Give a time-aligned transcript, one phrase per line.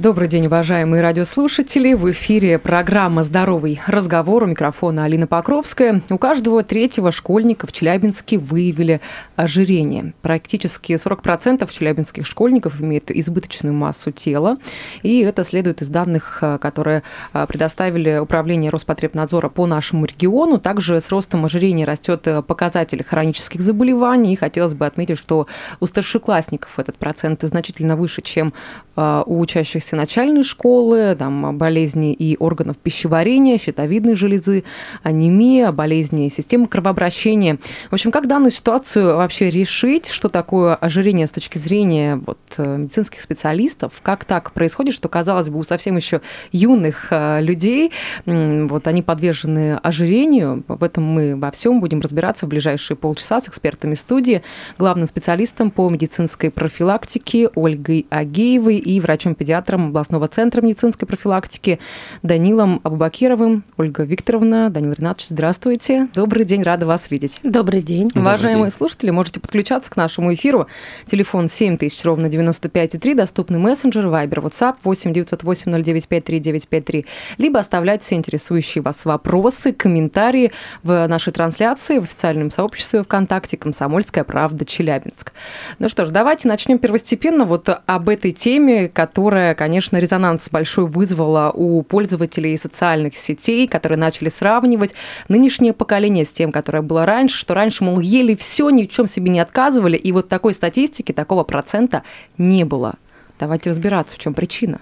[0.00, 1.92] Добрый день, уважаемые радиослушатели.
[1.92, 4.44] В эфире программа «Здоровый разговор».
[4.44, 6.00] У микрофона Алина Покровская.
[6.08, 9.02] У каждого третьего школьника в Челябинске выявили
[9.36, 10.14] ожирение.
[10.22, 14.56] Практически 40% челябинских школьников имеют избыточную массу тела.
[15.02, 17.02] И это следует из данных, э, которые
[17.34, 20.58] э, предоставили Управление Роспотребнадзора по нашему региону.
[20.58, 24.32] Также с ростом ожирения растет э, показатель хронических заболеваний.
[24.32, 25.46] И хотелось бы отметить, что
[25.78, 28.54] у старшеклассников этот процент значительно выше, чем
[28.96, 34.64] у учащихся учащихся начальной школы, там, болезни и органов пищеварения, щитовидной железы,
[35.02, 37.58] анемия, болезни системы кровообращения.
[37.90, 42.76] В общем, как данную ситуацию вообще решить, что такое ожирение с точки зрения вот, э,
[42.76, 46.20] медицинских специалистов, как так происходит, что, казалось бы, у совсем еще
[46.52, 47.92] юных э, людей,
[48.26, 53.48] вот они подвержены ожирению, в этом мы во всем будем разбираться в ближайшие полчаса с
[53.48, 54.42] экспертами студии,
[54.78, 61.78] главным специалистом по медицинской профилактике Ольгой Агеевой и врачом-педиатром директором областного центра медицинской профилактики
[62.22, 63.64] Данилом Абубакировым.
[63.76, 66.08] Ольга Викторовна, Данил Ринатович, здравствуйте.
[66.14, 67.40] Добрый день, рада вас видеть.
[67.42, 68.10] Добрый день.
[68.14, 68.76] Уважаемые Добрый день.
[68.76, 70.66] слушатели, можете подключаться к нашему эфиру.
[71.06, 77.06] Телефон 7000, ровно 95,3, доступный мессенджер, вайбер, WhatsApp 8 908 0953 953,
[77.38, 84.24] либо оставлять все интересующие вас вопросы, комментарии в нашей трансляции в официальном сообществе ВКонтакте «Комсомольская
[84.24, 85.32] правда Челябинск».
[85.78, 90.86] Ну что ж, давайте начнем первостепенно вот об этой теме, которая, конечно, конечно, резонанс большой
[90.86, 94.94] вызвала у пользователей социальных сетей, которые начали сравнивать
[95.28, 99.06] нынешнее поколение с тем, которое было раньше, что раньше, мол, ели все, ни в чем
[99.06, 102.02] себе не отказывали, и вот такой статистики, такого процента
[102.36, 102.94] не было.
[103.38, 104.80] Давайте разбираться, в чем причина.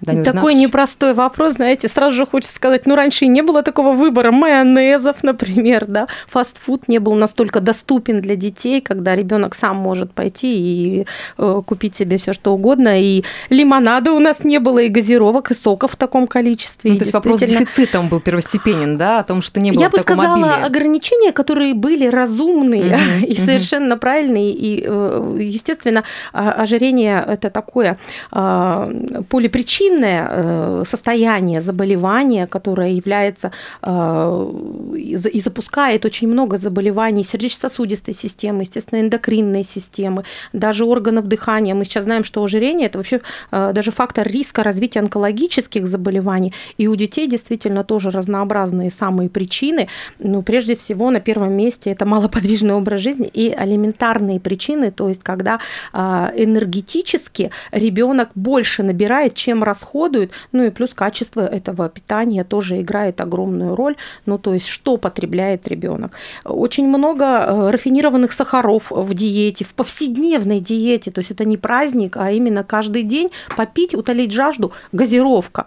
[0.00, 0.58] Данил Такой Игнатович.
[0.58, 5.16] непростой вопрос, знаете, сразу же хочется сказать, ну, раньше и не было такого выбора майонезов,
[5.22, 11.06] например, да, фастфуд не был настолько доступен для детей, когда ребенок сам может пойти и
[11.36, 15.54] э, купить себе все что угодно, и лимонада у нас не было, и газировок, и
[15.54, 16.92] соков в таком количестве.
[16.92, 19.90] Ну, то есть вопрос с дефицитом был первостепенен, да, о том, что не было Я
[19.90, 20.66] бы сказала, обилия.
[20.66, 23.24] ограничения, которые были разумные mm-hmm.
[23.26, 23.44] и mm-hmm.
[23.44, 27.98] совершенно правильные, и, э, естественно, ожирение– это такое
[28.30, 28.90] а,
[29.28, 34.52] полипричин, причинное э, состояние заболевания, которое является э,
[34.94, 41.74] и запускает очень много заболеваний сердечно-сосудистой системы, естественно, эндокринной системы, даже органов дыхания.
[41.74, 46.52] Мы сейчас знаем, что ожирение– это вообще э, даже фактор риска развития онкологических заболеваний.
[46.80, 49.88] И у детей действительно тоже разнообразные самые причины.
[50.18, 55.22] Ну, прежде всего, на первом месте это малоподвижный образ жизни и алиментарные причины, то есть
[55.22, 55.60] когда
[55.92, 63.76] энергетически ребенок больше набирает, чем расходует ну и плюс качество этого питания тоже играет огромную
[63.76, 63.96] роль,
[64.26, 66.12] ну то есть что потребляет ребенок.
[66.44, 72.16] Очень много э, рафинированных сахаров в диете, в повседневной диете, то есть это не праздник,
[72.16, 75.66] а именно каждый день попить, утолить жажду, газировка.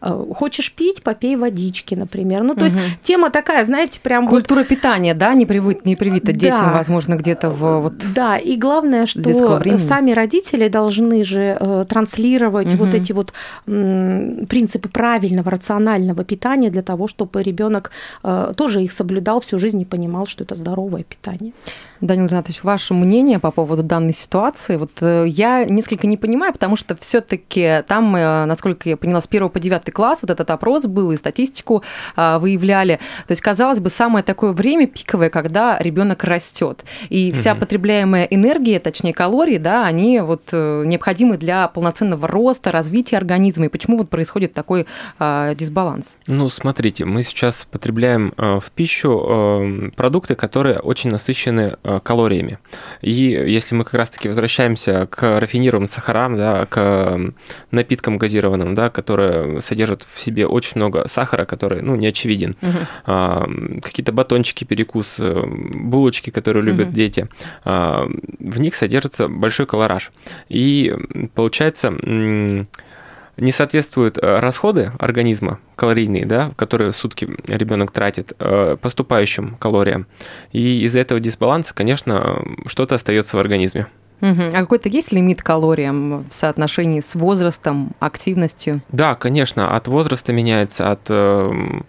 [0.00, 2.42] Э, хочешь пить, попей водички, например.
[2.42, 2.66] Ну, то угу.
[2.66, 4.68] есть тема такая, знаете, прям Культура вот...
[4.68, 6.32] питания, да, не, привыт, не привита да.
[6.32, 12.74] детям, возможно, где-то в вот Да, и главное, что сами родители должны же э, транслировать
[12.74, 12.84] угу.
[12.84, 13.32] вот эти вот
[13.64, 17.90] принципы правильного, рационального питания для того, чтобы ребенок
[18.22, 21.52] э, тоже их соблюдал всю жизнь и понимал, что это здоровое питание.
[22.00, 24.76] Данил Ринатович, ваше мнение по поводу данной ситуации?
[24.76, 29.20] Вот э, я несколько не понимаю, потому что все таки там, э, насколько я поняла,
[29.20, 31.82] с 1 по 9 класс вот этот опрос был, и статистику
[32.14, 33.00] а, выявляли.
[33.26, 36.84] То есть, казалось бы, самое такое время пиковое, когда ребенок растет.
[37.08, 37.60] И вся угу.
[37.60, 43.66] потребляемая энергия, точнее калории, да, они вот э, необходимы для полноценного роста, развития организма.
[43.66, 44.86] И почему вот происходит такой
[45.18, 46.16] а, дисбаланс?
[46.26, 52.58] Ну, смотрите, мы сейчас потребляем в пищу продукты, которые очень насыщены калориями.
[53.00, 57.18] И если мы как раз-таки возвращаемся к рафинированным сахарам, да, к
[57.70, 62.56] напиткам газированным, да, которые содержат в себе очень много сахара, который, ну, не очевиден.
[62.62, 62.78] Угу.
[63.06, 63.48] А,
[63.82, 66.96] какие-то батончики, перекус, э, булочки, которые любят угу.
[66.96, 67.28] дети,
[67.64, 68.08] а,
[68.38, 70.10] в них содержится большой колораж.
[70.48, 70.94] И
[71.34, 71.92] получается
[73.38, 80.06] не соответствуют э, расходы организма калорийные, да, которые в сутки ребенок тратит, э, поступающим калориям.
[80.52, 83.86] И из-за этого дисбаланса, конечно, что-то остается в организме.
[84.20, 84.42] Угу.
[84.52, 88.82] А какой-то есть лимит калориям в соотношении с возрастом, активностью?
[88.90, 91.86] Да, конечно, от возраста меняется, от эм,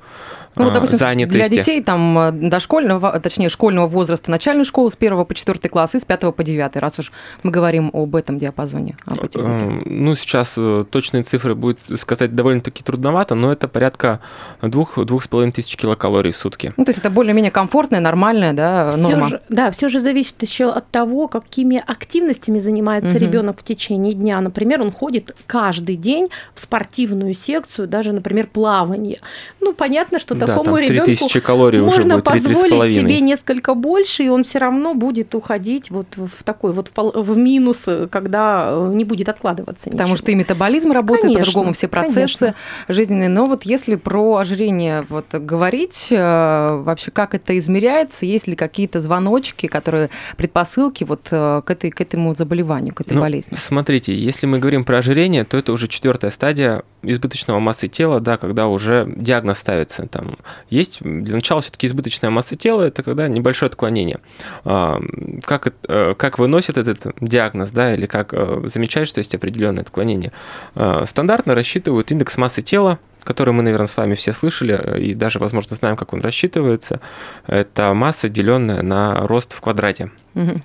[0.59, 1.37] ну, вот, допустим, занятости.
[1.37, 5.95] Для детей там э, дошкольного, точнее, школьного возраста, начальной школы с 1 по 4 класс
[5.95, 7.11] и с 5 по 9, раз уж
[7.43, 9.83] мы говорим об этом диапазоне, об этих детях.
[9.85, 10.57] Ну, сейчас
[10.91, 14.19] точные цифры будет сказать довольно-таки трудновато, но это порядка
[14.61, 16.73] 2-2,5 тысяч килокалорий в сутки.
[16.77, 19.27] Ну, то есть это более-менее комфортная, нормальная да, норма.
[19.27, 23.19] Все же, да, все же зависит еще от того, какими активностями занимается угу.
[23.19, 24.41] ребенок в течение дня.
[24.41, 29.19] Например, он ходит каждый день в спортивную секцию, даже, например, плавание.
[29.61, 34.29] Ну, понятно, что да, такому ребенку калорий можно уже будет, позволить себе несколько больше, и
[34.29, 39.29] он все равно будет уходить вот в такой вот в минус, когда э, не будет
[39.29, 39.89] откладываться.
[39.89, 42.55] Потому что и метаболизм работает по-другому, все процессы конечно.
[42.87, 43.29] жизненные.
[43.29, 49.01] Но вот если про ожирение вот говорить, э, вообще как это измеряется, есть ли какие-то
[49.01, 53.55] звоночки, которые предпосылки вот э, к, этой, к этому заболеванию, к этой ну, болезни?
[53.55, 58.37] Смотрите, если мы говорим про ожирение, то это уже четвертая стадия избыточного массы тела, да,
[58.37, 60.07] когда уже диагноз ставится.
[60.07, 60.37] Там
[60.69, 64.19] есть для начала все-таки избыточная масса тела, это когда небольшое отклонение.
[64.65, 64.99] А,
[65.43, 68.33] как, э, как выносит этот диагноз, да, или как
[68.71, 70.31] замечают, что есть определенное отклонение?
[70.75, 75.13] А, стандартно рассчитывают индекс массы тела, который мы, наверное, с вами все слышали э, и
[75.13, 76.99] даже, возможно, знаем, как он рассчитывается.
[77.47, 80.11] Это масса, деленная на рост в квадрате.
[80.35, 80.55] Угу.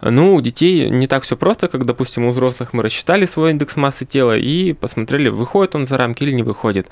[0.00, 3.76] Ну, у детей не так все просто, как, допустим, у взрослых мы рассчитали свой индекс
[3.76, 6.88] массы тела и посмотрели, выходит он за рамки или не выходит.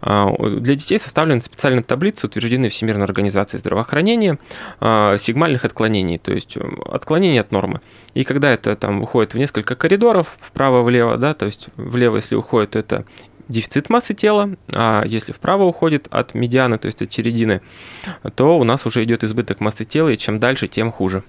[0.00, 4.38] А, для детей составлена специальная таблица, утвержденная Всемирной организацией здравоохранения,
[4.80, 7.80] а, сигмальных отклонений, то есть э, отклонений от нормы.
[8.14, 12.70] И когда это там выходит в несколько коридоров, вправо-влево, да, то есть влево, если уходит,
[12.70, 13.04] то это
[13.48, 17.60] дефицит массы тела, а если вправо уходит от медианы, то есть от середины,
[18.34, 21.22] то у нас уже идет избыток массы тела, и чем дальше, тем хуже.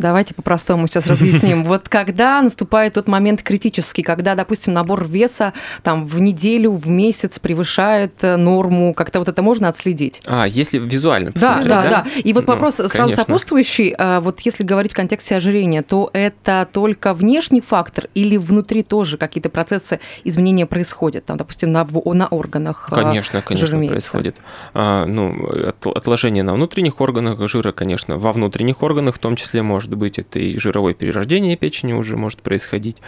[0.00, 1.64] Давайте по-простому сейчас разъясним.
[1.70, 5.52] Вот когда наступает тот момент критический, когда, допустим, набор веса
[5.82, 10.22] там в неделю, в месяц превышает э, норму, как-то вот это можно отследить?
[10.26, 12.06] А, если визуально посмотреть, да, да, да.
[12.24, 13.94] И вот ну, вопрос ну, сразу сопутствующий.
[13.98, 19.18] А, вот если говорить в контексте ожирения, то это только внешний фактор или внутри тоже
[19.18, 21.26] какие-то процессы изменения происходят?
[21.26, 24.36] Там, допустим, на, на органах а, Конечно, конечно, происходит.
[24.72, 25.46] А, ну,
[25.94, 30.18] отложение на внутренних органах жира, конечно, во внутренних органах в том числе может может быть,
[30.18, 32.98] это и жировое перерождение печени уже может происходить.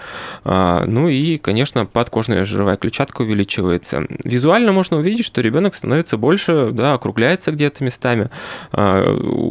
[0.44, 4.04] А, ну и, конечно, подкожная жировая клетчатка увеличивается.
[4.24, 8.30] Визуально можно увидеть, что ребенок становится больше, да, округляется где-то местами.
[8.72, 9.04] А,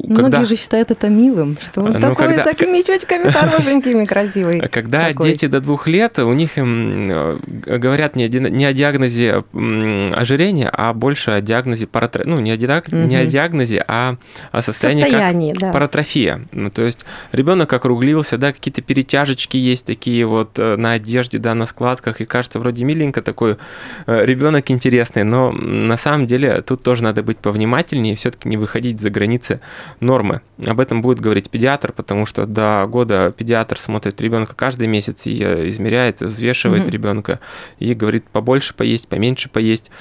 [0.08, 0.24] когда...
[0.24, 2.44] Многие же считают это милым, что он ну, такой, когда...
[2.44, 4.60] такими мячочками хорошенькими, красивый.
[4.70, 5.32] Когда такой.
[5.32, 9.44] дети до двух лет, у них э, говорят не, не о диагнозе
[10.14, 12.30] ожирения, а больше о диагнозе паратрофии.
[12.30, 12.88] Ну, не о, диаг...
[12.88, 12.98] угу.
[12.98, 14.18] не о диагнозе, а
[14.52, 15.72] о состоянии, состоянии как да.
[15.72, 16.42] паратрофия.
[16.52, 21.56] Ну, то есть ребенок округлился, да, какие-то перетяжечки есть такие вот э, на одежде, да,
[21.56, 23.58] на складках, и кажется вроде миленько такой
[24.08, 29.00] э, ребенок интересный, но на самом деле тут тоже надо быть повнимательнее, все-таки не выходить
[29.00, 29.62] за границы
[30.00, 30.42] нормы.
[30.66, 35.42] Об этом будет говорить педиатр, потому что до года педиатр смотрит ребенка каждый месяц и
[35.44, 36.92] э, измеряет, взвешивает mm-hmm.
[36.92, 37.40] ребенка
[37.80, 39.92] и говорит побольше поесть, поменьше поесть.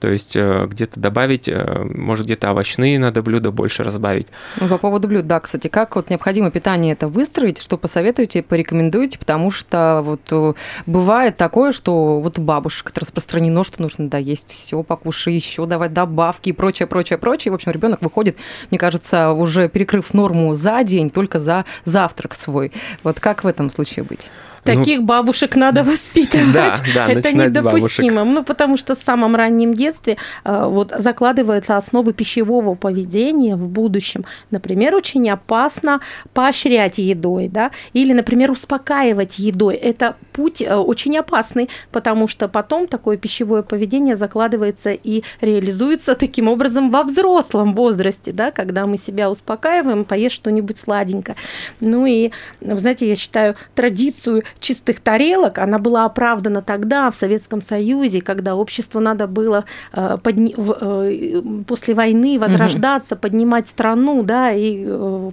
[0.00, 4.28] То есть э, где-то добавить, э, может, где-то овощные надо блюда больше разбавить.
[4.60, 9.18] Ну, по поводу блюд, да, кстати, как вот необходимо питание это выстроить, что посоветуете, порекомендуете,
[9.18, 10.52] потому что вот э,
[10.84, 15.64] бывает такое, что вот у бабушек это распространено, что нужно да, есть все, покушай еще,
[15.66, 17.52] давать добавки и прочее, прочее, прочее.
[17.52, 18.36] В общем, ребенок выходит,
[18.70, 22.72] мне кажется, уже перекрыв норму за день, только за завтрак свой.
[23.02, 24.30] Вот как в этом случае быть?
[24.66, 26.52] Ну, Таких ну, бабушек надо воспитывать.
[26.52, 28.24] Да, да, Это недопустимо.
[28.24, 34.24] Ну, потому что в самом раннем детстве э, вот закладываются основы пищевого поведения в будущем.
[34.50, 36.00] Например, очень опасно
[36.32, 39.74] поощрять едой, да, или, например, успокаивать едой.
[39.74, 46.48] Это путь э, очень опасный, потому что потом такое пищевое поведение закладывается и реализуется таким
[46.48, 51.36] образом во взрослом возрасте, да, когда мы себя успокаиваем, поешь что-нибудь сладенькое.
[51.80, 57.62] Ну и, вы знаете, я считаю традицию чистых тарелок, она была оправдана тогда, в Советском
[57.62, 59.64] Союзе, когда обществу надо было
[59.94, 60.54] э, подни...
[60.58, 63.22] э, после войны возрождаться, угу.
[63.22, 64.86] поднимать страну, да, и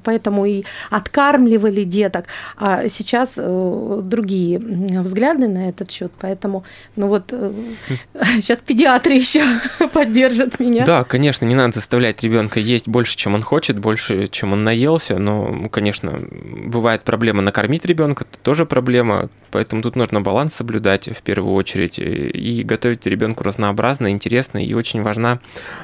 [0.03, 2.25] поэтому и откармливали деток.
[2.57, 4.59] А сейчас другие
[5.01, 6.63] взгляды на этот счет, поэтому,
[6.95, 7.51] ну вот, э,
[8.35, 9.43] сейчас педиатры еще
[9.93, 10.85] поддержат меня.
[10.85, 15.17] Да, конечно, не надо заставлять ребенка есть больше, чем он хочет, больше, чем он наелся,
[15.17, 16.21] но, конечно,
[16.65, 21.53] бывает проблема накормить ребенка, это тоже проблема, проблема, поэтому тут нужно баланс соблюдать в первую
[21.53, 25.39] очередь и готовить ребенку разнообразно, интересно, и очень важна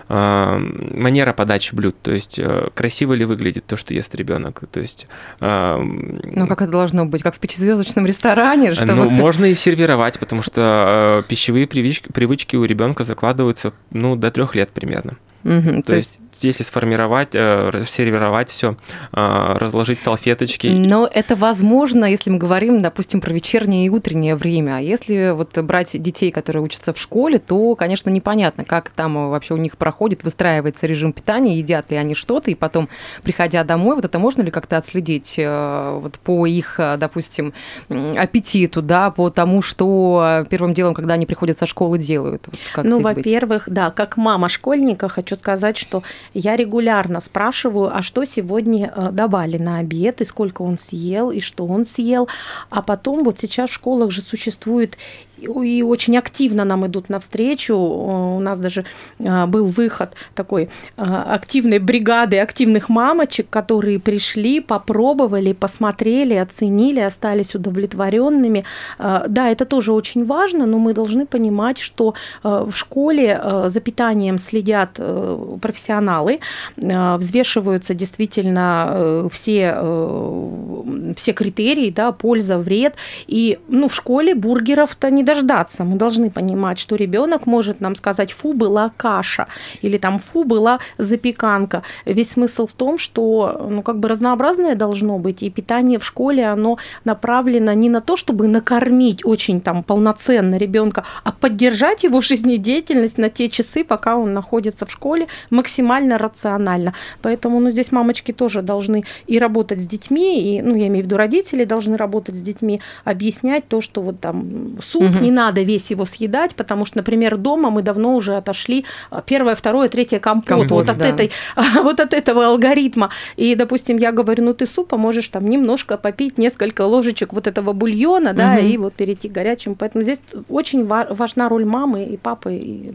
[0.10, 4.80] э, манера подачи блюд, то есть э, красиво ли выглядит то, что ест ребенок, то
[4.80, 5.08] есть...
[5.40, 8.74] Э, ну, как это должно быть, как в пятизвездочном ресторане?
[8.74, 8.94] Чтобы...
[9.06, 14.32] Ну, можно и сервировать, потому что э, пищевые привычки, привычки у ребенка закладываются, ну, до
[14.32, 15.18] трех лет примерно.
[15.44, 18.76] Угу, то, то есть если сформировать, э, сервировать все,
[19.14, 20.68] э, разложить салфеточки.
[20.68, 24.78] Но это возможно, если мы говорим, допустим, про вечернее и утреннее время.
[24.78, 29.54] А если вот брать детей, которые учатся в школе, то, конечно, непонятно, как там вообще
[29.54, 32.90] у них проходит, выстраивается режим питания, едят ли они что-то, и потом,
[33.24, 37.54] приходя домой, вот это можно ли как-то отследить э, вот по их, допустим,
[37.90, 42.48] аппетиту, да, по тому, что первым делом, когда они приходят со школы, делают?
[42.76, 48.26] Вот ну, во-первых, да, как мама школьника хочу сказать, что я регулярно спрашиваю, а что
[48.26, 52.28] сегодня э, давали на обед, и сколько он съел, и что он съел.
[52.70, 54.98] А потом вот сейчас в школах же существует
[55.42, 57.76] и очень активно нам идут навстречу.
[57.76, 58.86] У нас даже
[59.24, 67.56] а, был выход такой а, активной бригады активных мамочек, которые пришли, попробовали, посмотрели, оценили, остались
[67.56, 68.66] удовлетворенными.
[68.98, 74.96] Да, это тоже очень важно, но мы должны понимать, что в школе за питанием следят
[74.98, 76.40] э, профессионалы,
[76.78, 82.96] взвешиваются действительно э, все, э, все критерии, да, польза, вред.
[83.28, 85.84] И ну, в школе бургеров-то не дождаться.
[85.84, 89.46] Мы должны понимать, что ребенок может нам сказать, фу, была каша,
[89.84, 91.84] или там фу, была запеканка.
[92.06, 96.48] Весь смысл в том, что ну, как бы разнообразное должно быть, и питание в школе,
[96.48, 103.18] оно направлено не на то, чтобы накормить очень там полноценно ребенка, а поддержать его жизнедеятельность
[103.18, 106.94] на те часы, пока он находится в школе, максимально рационально.
[107.22, 111.06] Поэтому ну, здесь мамочки тоже должны и работать с детьми, и, ну, я имею в
[111.06, 115.62] виду, родители должны работать с детьми, объяснять то, что вот там суп угу не надо
[115.62, 120.20] весь его съедать, потому что, например, дома мы давно уже отошли а, первое, второе, третье
[120.20, 121.08] компот, компот вот, от да.
[121.08, 121.32] этой,
[121.84, 123.10] вот от этого алгоритма.
[123.36, 127.74] И, допустим, я говорю, ну ты супа можешь там немножко попить, несколько ложечек вот этого
[127.74, 128.68] бульона, да, угу.
[128.68, 129.76] и вот перейти к горячему.
[129.76, 132.56] Поэтому здесь очень важна роль мамы и папы.
[132.56, 132.94] И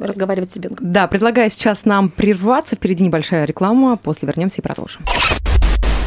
[0.00, 0.92] разговаривать с ребенком.
[0.92, 2.76] Да, предлагаю сейчас нам прерваться.
[2.76, 3.96] Впереди небольшая реклама.
[3.96, 5.02] После вернемся и продолжим.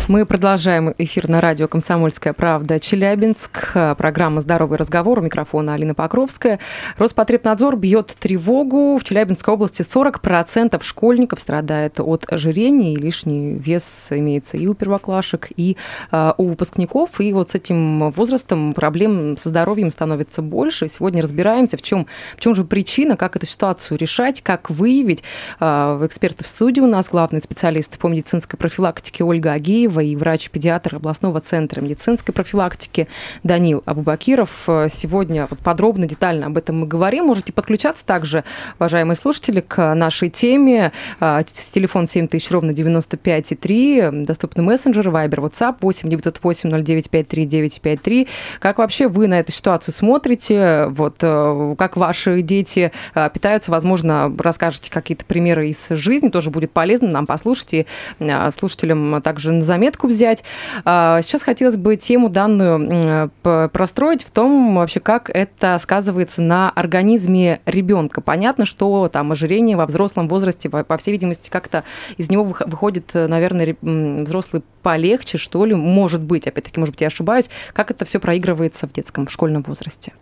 [0.10, 3.74] Мы продолжаем эфир на радио «Комсомольская правда» Челябинск.
[3.96, 5.20] Программа «Здоровый разговор».
[5.20, 6.58] У микрофона Алина Покровская.
[6.98, 8.98] Роспотребнадзор бьет тревогу.
[8.98, 15.50] В Челябинской области 40% школьников страдает от ожирения, и лишний вес имеется и у первоклашек,
[15.56, 15.78] и
[16.12, 17.22] э, у выпускников.
[17.22, 20.88] И вот с этим возрастом проблем со здоровьем становится больше.
[20.88, 25.22] Сегодня разбираемся, в чем, в чем же причина, как эту ситуацию решать, как выявить.
[25.60, 30.96] Э, эксперты в студии у нас главный специалист по медицинской профилактике Ольга Агеева и врач-педиатр
[30.96, 33.08] областного центра медицинской профилактики
[33.44, 34.52] Данил Абубакиров.
[34.66, 37.26] Сегодня вот подробно, детально об этом мы говорим.
[37.26, 38.44] Можете подключаться также,
[38.80, 40.92] уважаемые слушатели, к нашей теме.
[41.20, 44.26] А, телефон 7000 ровно 95,3.
[44.26, 48.28] Доступны мессенджеры, Viber, WhatsApp 8 908 0953 953.
[48.60, 50.88] Как вообще вы на эту ситуацию смотрите?
[50.90, 53.72] Вот э, как ваши дети э, питаются?
[53.72, 56.30] Возможно, расскажете какие-то примеры из жизни.
[56.30, 57.86] Тоже будет полезно нам послушать и
[58.20, 60.44] э, слушателям также на заметку заметку взять.
[60.86, 67.60] А, сейчас хотелось бы тему данную простроить в том вообще, как это сказывается на организме
[67.66, 68.22] ребенка.
[68.22, 71.84] Понятно, что там ожирение во взрослом возрасте, по всей видимости, как-то
[72.18, 77.50] из него выходит, наверное, взрослый полегче, что ли, может быть, опять-таки, может быть, я ошибаюсь,
[77.74, 80.14] как это все проигрывается в детском, в школьном возрасте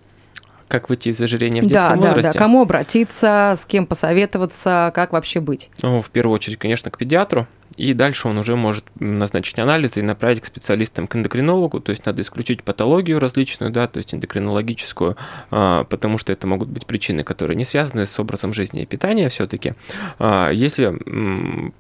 [0.68, 2.22] как выйти из ожирения в детском да, возрасте.
[2.22, 5.70] Да, да, кому обратиться, с кем посоветоваться, как вообще быть?
[5.82, 7.48] Ну, в первую очередь, конечно, к педиатру,
[7.78, 12.06] и дальше он уже может назначить анализы и направить к специалистам, к эндокринологу, то есть
[12.06, 15.16] надо исключить патологию различную, да, то есть эндокринологическую,
[15.52, 19.30] а, потому что это могут быть причины, которые не связаны с образом жизни и питания
[19.30, 19.74] все-таки.
[20.18, 20.98] А, если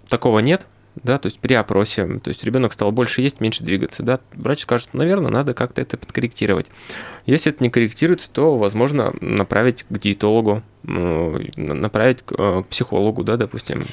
[0.08, 0.68] такого нет,
[1.04, 4.62] да, то есть при опросе, то есть ребенок стал больше есть, меньше двигаться, да, врач
[4.62, 6.68] скажет, наверное, надо как-то это подкорректировать.
[7.26, 13.84] Если это не корректируется, то, возможно, направить к диетологу, направить к э, психологу, да, допустим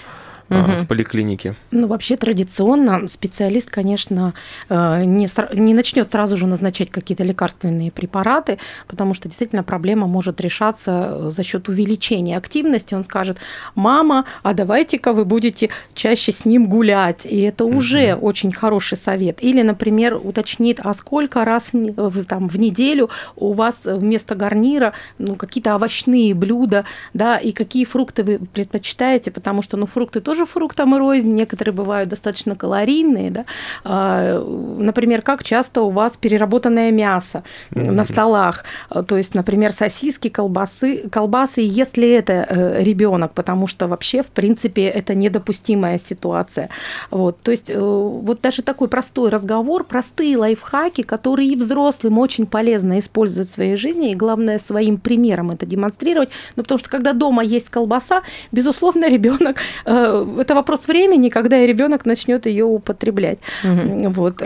[0.49, 0.73] угу.
[0.83, 1.55] в поликлинике?
[1.71, 4.35] Ну, вообще традиционно специалист, конечно,
[4.69, 10.41] э, не, не начнет сразу же назначать какие-то лекарственные препараты, потому что действительно проблема может
[10.41, 12.95] решаться э, за счет увеличения активности.
[12.95, 13.39] Он скажет,
[13.75, 17.27] мама, а давайте-ка вы будете чаще с ним гулять.
[17.27, 18.27] И это уже угу.
[18.27, 19.43] очень хороший совет.
[19.43, 25.37] Или, например, уточнит, а сколько раз в, там, в неделю у вас вместо гарнира ну,
[25.37, 30.47] какие-то овощные блюда, да, и какие фрукты вы предпочитаете, потому что ну, фрукты тоже тоже
[30.47, 33.45] фруктам и рознь, некоторые бывают достаточно калорийные, да.
[33.85, 34.41] А,
[34.79, 37.91] например, как часто у вас переработанное мясо mm-hmm.
[37.93, 38.65] на столах,
[39.07, 44.83] то есть, например, сосиски, колбасы, колбасы, если это э, ребенок, потому что вообще, в принципе,
[44.83, 46.69] это недопустимая ситуация.
[47.11, 52.47] Вот, то есть, э, вот даже такой простой разговор, простые лайфхаки, которые и взрослым очень
[52.47, 57.13] полезно использовать в своей жизни, и главное, своим примером это демонстрировать, ну, потому что когда
[57.13, 63.39] дома есть колбаса, безусловно, ребенок, э, это вопрос времени, когда ребенок начнет ее употреблять.
[63.63, 64.11] Угу.
[64.11, 64.43] Вот.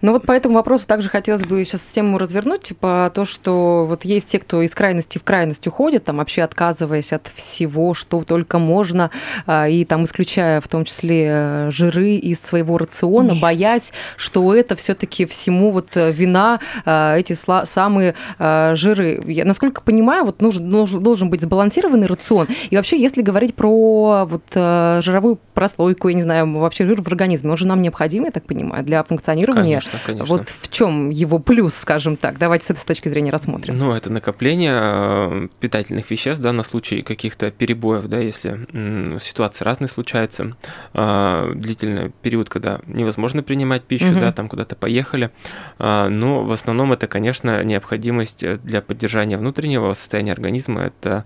[0.00, 4.04] Ну вот по этому вопросу также хотелось бы сейчас тему развернуть, типа то, что вот
[4.04, 8.58] есть те, кто из крайности в крайность уходит, там вообще отказываясь от всего, что только
[8.58, 9.10] можно,
[9.46, 13.40] а, и там исключая в том числе э, жиры из своего рациона, Нет.
[13.40, 19.22] боясь, что это все-таки всему вот э, вина а, эти самые а, жиры.
[19.26, 22.48] Я, насколько понимаю, вот нужен, должен быть сбалансированный рацион.
[22.70, 27.06] И вообще, если говорить про вот э, жировую прослойку, я не знаю, вообще жир в
[27.06, 29.80] организме, он же нам необходим, я так понимаю, для функционирования.
[29.80, 30.34] Конечно, конечно.
[30.34, 32.38] Вот в чем его плюс, скажем так?
[32.38, 33.76] Давайте с этой точки зрения рассмотрим.
[33.76, 38.66] Ну, это накопление э, питательных веществ, да, на случай каких-то перебоев, да, если
[39.20, 40.56] ситуации разные случаются,
[40.94, 44.20] э, длительный период, когда невозможно принимать пищу, угу.
[44.20, 45.30] да, там куда-то поехали,
[45.78, 51.24] э, но в основном это, конечно, необходимость для поддержания внутреннего состояния организма, это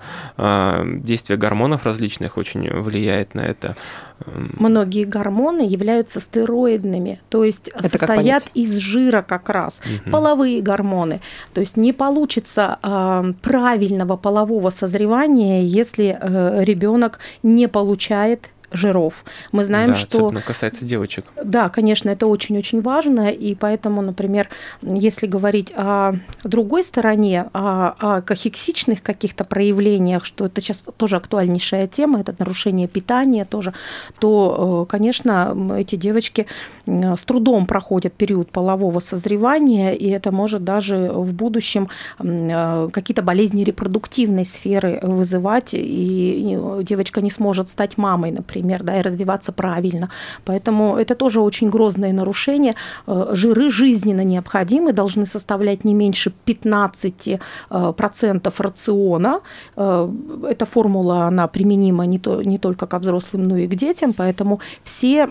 [1.04, 3.76] действие гормонов различных очень влияет на это.
[4.26, 9.80] Многие гормоны являются стероидными, то есть это состоят из жира как раз.
[9.84, 10.10] Угу.
[10.12, 11.20] Половые гормоны.
[11.52, 19.24] То есть не получится э, правильного полового созревания, если э, ребенок не получает жиров.
[19.52, 20.18] Мы знаем, да, что...
[20.18, 21.24] Особенно касается девочек.
[21.42, 24.48] Да, конечно, это очень-очень важно, и поэтому, например,
[24.82, 31.86] если говорить о другой стороне, о, о кахексичных каких-то проявлениях, что это сейчас тоже актуальнейшая
[31.86, 33.72] тема, это нарушение питания тоже,
[34.18, 36.46] то, э, конечно, эти девочки
[36.86, 41.88] с трудом проходят период полового созревания, и это может даже в будущем
[42.18, 48.98] э, какие-то болезни репродуктивной сферы вызывать, и девочка не сможет стать мамой, например например, да,
[48.98, 50.08] и развиваться правильно.
[50.44, 52.74] Поэтому это тоже очень грозное нарушение.
[53.06, 57.38] Э, жиры жизненно необходимы, должны составлять не меньше 15%
[57.70, 59.40] э, рациона.
[59.76, 60.08] Э,
[60.50, 64.60] эта формула, она применима не, то, не только к взрослым, но и к детям, поэтому
[64.84, 65.28] все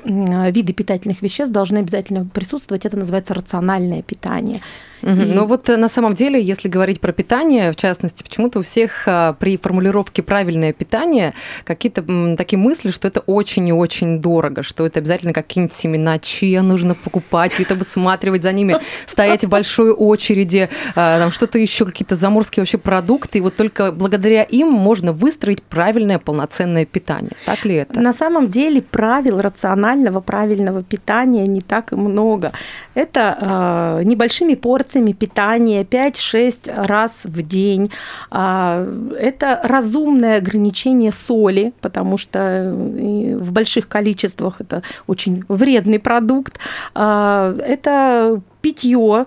[0.51, 2.85] виды питательных веществ должны обязательно присутствовать.
[2.85, 4.61] Это называется рациональное питание.
[5.03, 5.11] Угу.
[5.11, 5.25] И...
[5.25, 9.07] Но вот на самом деле, если говорить про питание, в частности, почему-то у всех
[9.39, 11.33] при формулировке правильное питание
[11.63, 16.61] какие-то такие мысли, что это очень и очень дорого, что это обязательно какие-нибудь семена чья
[16.61, 22.15] нужно покупать, это высматривать за ними, стоять в большой очереди, а, там что-то еще, какие-то
[22.15, 27.33] заморские вообще продукты, и вот только благодаря им можно выстроить правильное полноценное питание.
[27.45, 27.99] Так ли это?
[27.99, 32.51] На самом деле правил рационального, правильного питания не так и много.
[32.93, 37.91] Это э, небольшими порциями питания 5-6 раз в день.
[38.31, 46.59] Э, это разумное ограничение соли, потому что в больших количествах это очень вредный продукт.
[46.93, 48.41] А, это
[48.73, 49.25] питье,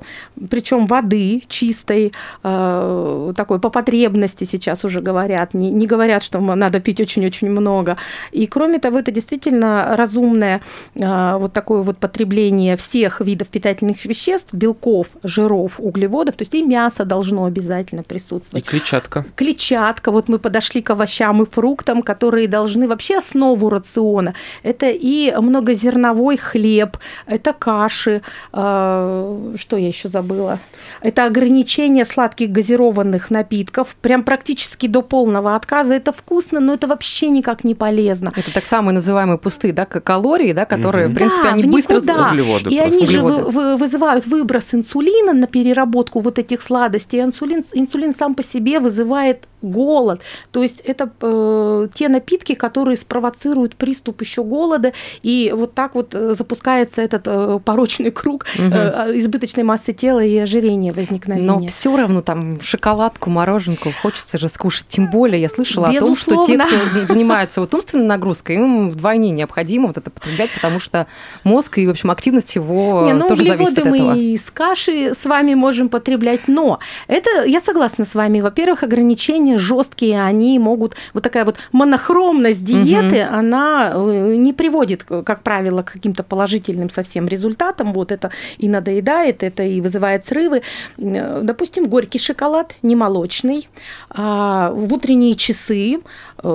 [0.50, 6.80] причем воды чистой, э, такой по потребности сейчас уже говорят, не, не говорят, что надо
[6.80, 7.96] пить очень-очень много.
[8.32, 10.61] И кроме того, это действительно разумное
[10.94, 16.62] э, вот такое вот потребление всех видов питательных веществ, белков, жиров, углеводов, то есть и
[16.62, 18.64] мясо должно обязательно присутствовать.
[18.64, 19.24] И клетчатка.
[19.37, 24.35] Клетчатка, вот мы подошли к овощам и фруктам, которые должны вообще основу рациона.
[24.62, 30.59] Это и многозерновой хлеб, это каши, э, что я еще забыла?
[31.01, 35.94] Это ограничение сладких газированных напитков, прям практически до полного отказа.
[35.94, 38.33] Это вкусно, но это вообще никак не полезно.
[38.37, 41.12] Это так самые называемые пустые, да, калории, да, которые, угу.
[41.12, 41.96] в принципе, да, они в быстро...
[41.96, 47.22] Углеводы И они же вы, вызывают выброс инсулина на переработку вот этих сладостей.
[47.22, 50.20] Инсулин, инсулин сам по себе вызывает голод.
[50.51, 56.14] То есть это э, те напитки, которые спровоцируют приступ еще голода, и вот так вот
[56.14, 58.64] э, запускается этот э, порочный круг угу.
[58.64, 61.46] э, избыточной массы тела и ожирения возникновения.
[61.46, 64.86] Но все равно там шоколадку, мороженку хочется же скушать.
[64.88, 66.42] Тем более я слышала Безусловно.
[66.42, 70.50] о том, что те, кто занимается вот умственной нагрузкой, им вдвойне необходимо вот это потреблять,
[70.54, 71.06] потому что
[71.44, 74.12] мозг и, в общем, активность его Не, ну, тоже зависит от этого.
[74.12, 79.58] мы из каши с вами можем потреблять, но это, я согласна с вами, во-первых, ограничение
[79.58, 80.94] жесткие, они могут...
[81.12, 83.36] Вот такая вот монохромность диеты, угу.
[83.36, 87.92] она э, не приводит, как правило, к каким-то положительным совсем результатам.
[87.92, 90.62] Вот это и надоедание съедает это и вызывает срывы.
[90.96, 93.68] Допустим, горький шоколад, не молочный,
[94.11, 96.00] а в утренние часы,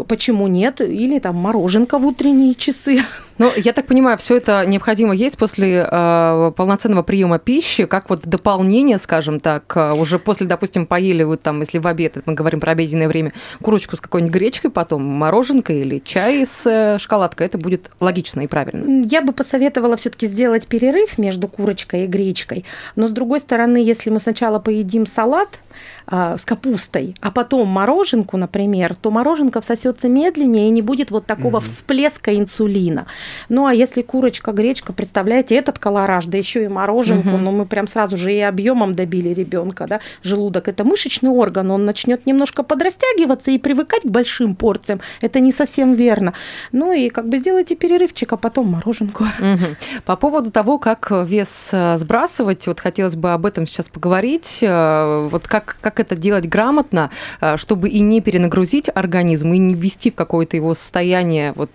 [0.07, 3.03] почему нет, или там мороженка в утренние часы.
[3.41, 8.21] Ну, я так понимаю, все это необходимо есть после э, полноценного приема пищи, как вот
[8.21, 12.59] дополнение, скажем так, э, уже после, допустим, поели вы там, если в обед, мы говорим
[12.59, 17.57] про обеденное время, курочку с какой-нибудь гречкой, потом мороженкой или чай с э, шоколадкой, это
[17.57, 19.07] будет логично и правильно.
[19.07, 22.63] Я бы посоветовала все-таки сделать перерыв между курочкой и гречкой,
[22.95, 25.59] но с другой стороны, если мы сначала поедим салат
[26.05, 31.25] э, с капустой, а потом мороженку, например, то мороженка всосется медленнее и не будет вот
[31.25, 31.63] такого mm-hmm.
[31.63, 33.07] всплеска инсулина.
[33.49, 37.37] Ну, а если курочка, гречка, представляете, этот колораж, да еще и мороженку, угу.
[37.37, 41.85] ну, мы прям сразу же и объемом добили ребенка, да, желудок, это мышечный орган, он
[41.85, 46.33] начнет немножко подрастягиваться и привыкать к большим порциям, это не совсем верно.
[46.71, 49.23] Ну, и как бы сделайте перерывчик, а потом мороженку.
[49.23, 49.75] Угу.
[50.05, 55.27] По поводу того, как вес э, сбрасывать, вот хотелось бы об этом сейчас поговорить, э,
[55.31, 60.11] вот как, как это делать грамотно, э, чтобы и не перенагрузить организм, и не ввести
[60.11, 61.71] в какое-то его состояние вот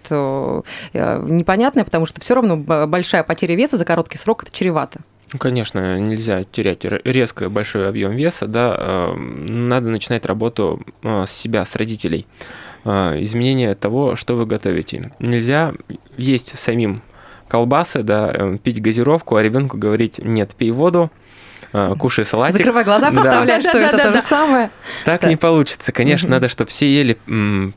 [1.46, 5.00] непонятное, потому что все равно большая потеря веса за короткий срок это чревато.
[5.32, 11.30] Ну, конечно, нельзя терять резко большой объем веса, да, эм, надо начинать работу э, с
[11.30, 12.26] себя, с родителей.
[12.84, 15.12] Э, изменение того, что вы готовите.
[15.18, 15.74] Нельзя
[16.16, 17.02] есть самим
[17.48, 21.10] колбасы, да, э, пить газировку, а ребенку говорить нет, пей воду,
[21.98, 22.58] кушай салатик.
[22.58, 24.70] Закрывай глаза, представляешь, что это то же самое.
[25.04, 25.92] Так не получится.
[25.92, 27.18] Конечно, надо, чтобы все ели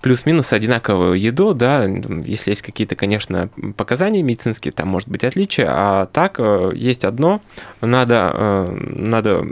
[0.01, 6.05] плюс-минус одинаковую еду, да, если есть какие-то, конечно, показания медицинские, там может быть отличия, а
[6.07, 7.41] так э, есть одно,
[7.81, 9.45] надо, э, надо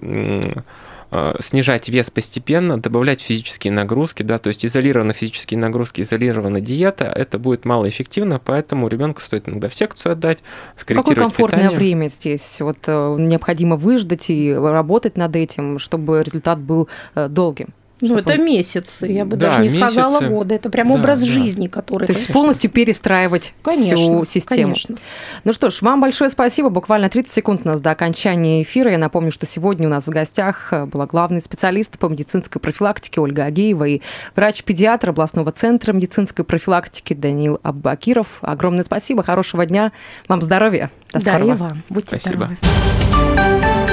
[1.40, 7.40] снижать вес постепенно, добавлять физические нагрузки, да, то есть изолированные физические нагрузки, изолированная диета, это
[7.40, 10.40] будет малоэффективно, поэтому ребенку стоит иногда в секцию отдать,
[10.76, 11.78] скорректировать Какое комфортное питание.
[11.78, 12.58] время здесь?
[12.60, 17.70] Вот э, необходимо выждать и работать над этим, чтобы результат был э, долгим.
[18.00, 19.80] Ну, это месяцы, я бы да, даже не месяцы.
[19.80, 20.56] сказала годы.
[20.56, 21.26] Это прям да, образ да.
[21.26, 22.06] жизни, который.
[22.06, 24.74] То есть полностью перестраивать конечно, всю систему.
[24.74, 24.96] Конечно.
[25.44, 26.70] Ну что ж, вам большое спасибо.
[26.70, 28.92] Буквально 30 секунд у нас до окончания эфира.
[28.92, 33.46] Я напомню, что сегодня у нас в гостях была главный специалист по медицинской профилактике Ольга
[33.46, 34.02] Агеева и
[34.36, 38.28] врач-педиатр областного центра медицинской профилактики Данил Аббакиров.
[38.42, 39.92] Огромное спасибо, хорошего дня,
[40.28, 40.92] вам здоровья.
[41.14, 41.46] До скорого.
[41.46, 41.84] Да, и вам.
[41.90, 42.58] Будьте спасибо.
[42.62, 43.88] здоровы.